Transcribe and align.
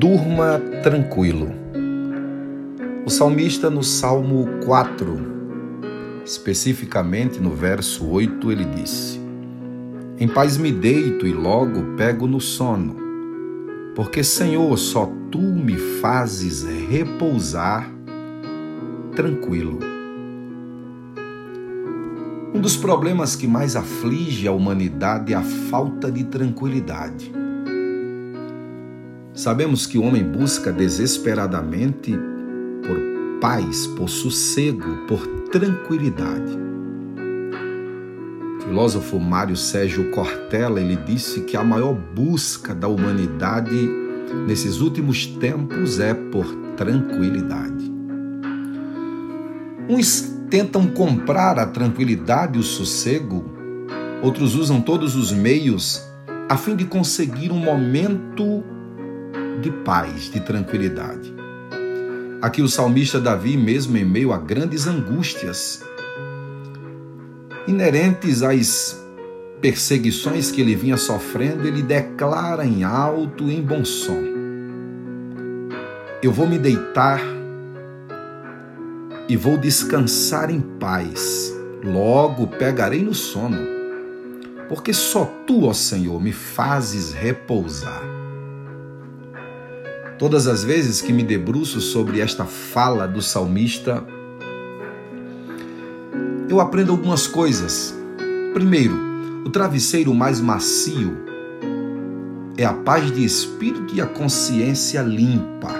Durma 0.00 0.58
tranquilo. 0.82 1.52
O 3.04 3.10
salmista 3.10 3.68
no 3.68 3.82
Salmo 3.82 4.48
4, 4.64 6.22
especificamente 6.24 7.38
no 7.38 7.50
verso 7.50 8.08
8, 8.08 8.50
ele 8.50 8.64
disse: 8.64 9.20
Em 10.18 10.26
paz 10.26 10.56
me 10.56 10.72
deito 10.72 11.26
e 11.26 11.34
logo 11.34 11.96
pego 11.98 12.26
no 12.26 12.40
sono, 12.40 12.96
porque, 13.94 14.24
Senhor, 14.24 14.74
só 14.78 15.04
tu 15.30 15.38
me 15.38 15.76
fazes 15.76 16.64
repousar 16.88 17.92
tranquilo. 19.14 19.80
Um 22.54 22.60
dos 22.62 22.74
problemas 22.74 23.36
que 23.36 23.46
mais 23.46 23.76
aflige 23.76 24.48
a 24.48 24.52
humanidade 24.52 25.34
é 25.34 25.36
a 25.36 25.42
falta 25.42 26.10
de 26.10 26.24
tranquilidade. 26.24 27.39
Sabemos 29.40 29.86
que 29.86 29.96
o 29.96 30.02
homem 30.02 30.22
busca 30.22 30.70
desesperadamente 30.70 32.12
por 32.86 33.40
paz, 33.40 33.86
por 33.86 34.06
sossego, 34.06 35.06
por 35.08 35.26
tranquilidade. 35.50 36.58
O 38.58 38.60
filósofo 38.60 39.18
Mário 39.18 39.56
Sérgio 39.56 40.10
Cortella, 40.10 40.78
ele 40.78 40.94
disse 40.94 41.40
que 41.40 41.56
a 41.56 41.64
maior 41.64 41.94
busca 41.94 42.74
da 42.74 42.86
humanidade 42.86 43.88
nesses 44.46 44.82
últimos 44.82 45.24
tempos 45.24 45.98
é 45.98 46.12
por 46.12 46.44
tranquilidade. 46.76 47.90
Uns 49.88 50.36
tentam 50.50 50.86
comprar 50.88 51.58
a 51.58 51.64
tranquilidade 51.64 52.58
e 52.58 52.60
o 52.60 52.62
sossego, 52.62 53.42
outros 54.22 54.54
usam 54.54 54.82
todos 54.82 55.16
os 55.16 55.32
meios 55.32 56.04
a 56.46 56.58
fim 56.58 56.76
de 56.76 56.84
conseguir 56.84 57.50
um 57.50 57.58
momento 57.58 58.62
de 59.60 59.70
paz, 59.70 60.30
de 60.30 60.40
tranquilidade. 60.40 61.34
Aqui 62.42 62.62
o 62.62 62.68
salmista 62.68 63.20
Davi, 63.20 63.56
mesmo 63.56 63.96
em 63.96 64.04
meio 64.04 64.32
a 64.32 64.38
grandes 64.38 64.86
angústias, 64.86 65.84
inerentes 67.66 68.42
às 68.42 68.98
perseguições 69.60 70.50
que 70.50 70.60
ele 70.60 70.74
vinha 70.74 70.96
sofrendo, 70.96 71.68
ele 71.68 71.82
declara 71.82 72.64
em 72.64 72.82
alto 72.82 73.44
e 73.44 73.56
em 73.56 73.62
bom 73.62 73.84
som: 73.84 74.22
Eu 76.22 76.32
vou 76.32 76.46
me 76.46 76.58
deitar 76.58 77.20
e 79.28 79.36
vou 79.36 79.58
descansar 79.58 80.50
em 80.50 80.60
paz. 80.60 81.54
Logo 81.84 82.46
pegarei 82.46 83.02
no 83.02 83.14
sono, 83.14 83.58
porque 84.68 84.92
só 84.92 85.24
tu, 85.46 85.66
ó 85.66 85.72
Senhor, 85.72 86.20
me 86.20 86.32
fazes 86.32 87.12
repousar. 87.12 88.19
Todas 90.20 90.46
as 90.46 90.62
vezes 90.62 91.00
que 91.00 91.14
me 91.14 91.22
debruço 91.22 91.80
sobre 91.80 92.20
esta 92.20 92.44
fala 92.44 93.08
do 93.08 93.22
salmista, 93.22 94.06
eu 96.46 96.60
aprendo 96.60 96.92
algumas 96.92 97.26
coisas. 97.26 97.94
Primeiro, 98.52 98.94
o 99.46 99.48
travesseiro 99.48 100.12
mais 100.12 100.38
macio 100.38 101.16
é 102.58 102.66
a 102.66 102.74
paz 102.74 103.10
de 103.10 103.24
espírito 103.24 103.94
e 103.94 104.00
a 104.02 104.06
consciência 104.06 105.00
limpa. 105.00 105.74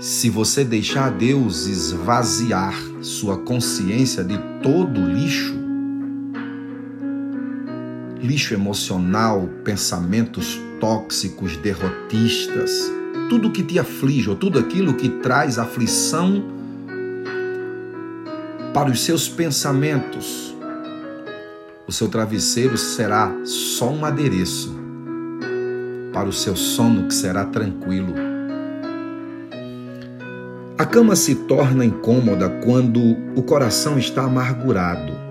Se 0.00 0.28
você 0.28 0.64
deixar 0.64 1.12
Deus 1.12 1.68
esvaziar 1.68 2.74
sua 3.00 3.38
consciência 3.38 4.24
de 4.24 4.38
todo 4.60 5.06
lixo, 5.06 5.55
lixo 8.26 8.52
emocional, 8.54 9.48
pensamentos 9.62 10.60
tóxicos, 10.80 11.56
derrotistas, 11.56 12.70
tudo 13.28 13.52
que 13.52 13.62
te 13.62 13.78
aflige, 13.78 14.28
ou 14.28 14.34
tudo 14.34 14.58
aquilo 14.58 14.94
que 14.94 15.08
traz 15.08 15.58
aflição 15.58 16.44
para 18.74 18.90
os 18.90 19.04
seus 19.04 19.28
pensamentos, 19.28 20.54
o 21.86 21.92
seu 21.92 22.08
travesseiro 22.08 22.76
será 22.76 23.32
só 23.44 23.88
um 23.88 24.04
adereço 24.04 24.74
para 26.12 26.28
o 26.28 26.32
seu 26.32 26.56
sono 26.56 27.06
que 27.06 27.14
será 27.14 27.44
tranquilo. 27.44 28.12
A 30.76 30.84
cama 30.84 31.14
se 31.14 31.34
torna 31.34 31.84
incômoda 31.84 32.50
quando 32.64 33.00
o 33.34 33.42
coração 33.42 33.98
está 33.98 34.24
amargurado 34.24 35.25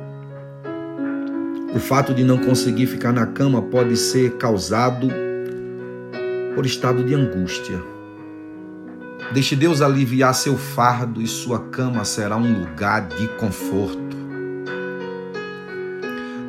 o 1.76 1.80
fato 1.80 2.14
de 2.14 2.24
não 2.24 2.38
conseguir 2.38 2.88
ficar 2.88 3.12
na 3.12 3.26
cama 3.26 3.62
pode 3.62 3.98
ser 3.98 4.38
causado 4.38 5.10
por 6.56 6.66
estado 6.66 7.04
de 7.04 7.14
angústia. 7.14 7.84
Deixe 9.34 9.58
Deus 9.58 9.82
aliviar 9.82 10.34
seu 10.34 10.56
fardo 10.56 11.22
e 11.22 11.28
sua 11.28 11.60
cama 11.60 12.06
será 12.06 12.38
um 12.38 12.62
lugar 12.62 13.10
de 13.10 13.28
conforto. 13.38 14.16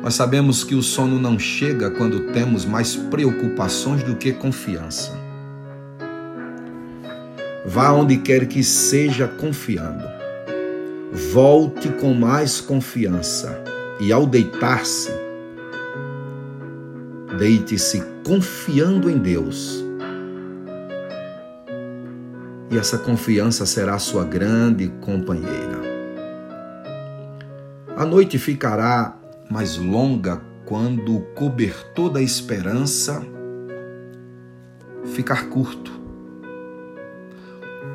Nós 0.01 0.13
sabemos 0.13 0.63
que 0.63 0.75
o 0.75 0.81
sono 0.81 1.19
não 1.19 1.37
chega 1.37 1.91
quando 1.91 2.31
temos 2.31 2.63
mais 2.63 2.95
preocupações 2.95 4.03
do 4.03 4.15
que 4.15 4.31
confiança. 4.31 5.11
Vá 7.65 7.91
onde 7.91 8.15
quer 8.15 8.47
que 8.47 8.63
seja 8.63 9.27
confiando. 9.27 10.05
Volte 11.33 11.89
com 11.89 12.13
mais 12.13 12.61
confiança 12.61 13.61
e 13.99 14.11
ao 14.11 14.25
deitar-se, 14.25 15.11
deite-se 17.37 18.03
confiando 18.25 19.09
em 19.09 19.17
Deus. 19.17 19.83
E 22.69 22.77
essa 22.77 22.97
confiança 22.97 23.65
será 23.65 23.97
sua 23.97 24.25
grande 24.25 24.89
companheira. 25.01 25.79
A 27.95 28.05
noite 28.05 28.37
ficará 28.37 29.17
mais 29.49 29.77
longa 29.77 30.41
quando 30.65 31.15
o 31.15 31.21
cobertor 31.33 32.09
da 32.09 32.21
esperança 32.21 33.25
ficar 35.05 35.49
curto. 35.49 35.91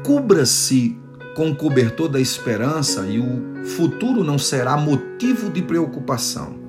Cubra-se 0.04 0.98
com 1.36 1.50
o 1.50 1.56
cobertor 1.56 2.09
da 2.09 2.20
esperança 2.20 3.06
e 3.06 3.20
o 3.20 3.64
futuro 3.64 4.24
não 4.24 4.38
será 4.38 4.76
motivo 4.76 5.50
de 5.50 5.62
preocupação, 5.62 6.62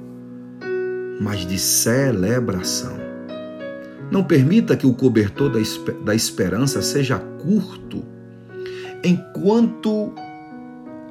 mas 1.19 1.45
de 1.45 1.57
celebração. 1.57 2.97
Não 4.11 4.23
permita 4.23 4.77
que 4.77 4.85
o 4.85 4.93
cobertor 4.93 5.51
da 6.03 6.13
esperança 6.13 6.81
seja 6.81 7.17
curto, 7.17 8.03
enquanto 9.03 10.13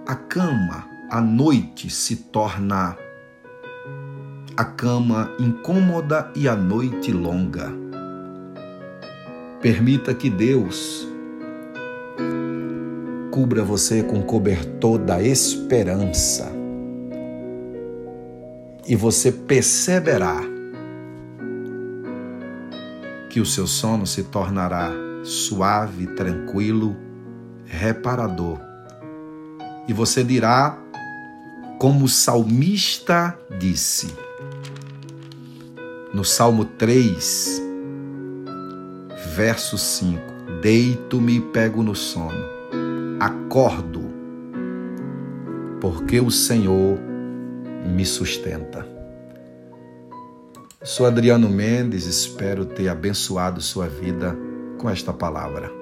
a 0.06 0.14
cama, 0.14 0.86
a 1.10 1.20
noite, 1.20 1.90
se 1.90 2.16
torna 2.16 2.96
a 4.56 4.64
cama 4.64 5.30
incômoda 5.38 6.30
e 6.36 6.46
a 6.46 6.54
noite 6.54 7.12
longa. 7.12 7.72
Permita 9.60 10.14
que 10.14 10.28
Deus 10.28 11.08
cubra 13.30 13.64
você 13.64 14.02
com 14.02 14.18
o 14.20 14.24
cobertor 14.24 14.98
da 14.98 15.22
esperança. 15.22 16.61
E 18.86 18.96
você 18.96 19.30
perceberá 19.30 20.40
que 23.30 23.40
o 23.40 23.46
seu 23.46 23.66
sono 23.66 24.06
se 24.06 24.24
tornará 24.24 24.90
suave, 25.22 26.06
tranquilo, 26.08 26.96
reparador. 27.64 28.58
E 29.88 29.92
você 29.92 30.22
dirá, 30.24 30.78
como 31.78 32.04
o 32.04 32.08
salmista 32.08 33.38
disse, 33.58 34.14
no 36.12 36.24
Salmo 36.24 36.64
3, 36.64 37.62
verso 39.34 39.78
5: 39.78 40.20
Deito-me 40.60 41.36
e 41.36 41.40
pego 41.40 41.82
no 41.82 41.94
sono 41.94 42.52
acordo, 43.18 44.02
porque 45.80 46.20
o 46.20 46.30
Senhor 46.30 46.98
me 47.84 48.04
sustenta. 48.04 48.86
Sou 50.82 51.06
Adriano 51.06 51.48
Mendes, 51.48 52.06
espero 52.06 52.64
ter 52.64 52.88
abençoado 52.88 53.60
sua 53.60 53.88
vida 53.88 54.36
com 54.78 54.90
esta 54.90 55.12
palavra. 55.12 55.81